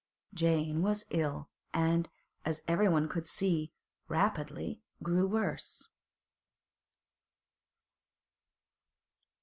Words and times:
Jane 0.33 0.81
was 0.81 1.05
ill, 1.11 1.51
and, 1.75 2.09
as 2.43 2.63
everyone 2.67 3.07
could 3.07 3.27
see, 3.27 3.71
rapidly 4.07 4.81
grew 5.03 5.27
worse. 5.27 5.89